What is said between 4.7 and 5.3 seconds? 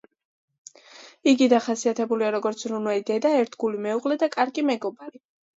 მეგობარი.